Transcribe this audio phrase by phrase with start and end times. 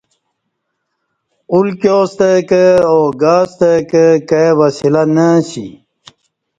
[1.53, 5.67] اُلکِیاستہ کہ او گاستہ کہ کائ وسیلہ نہ اسی